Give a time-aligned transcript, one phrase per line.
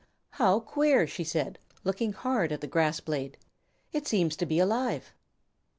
[0.31, 3.37] "How queer," she said, looking hard at the grass blade;
[3.93, 5.13] "it seems to be alive!"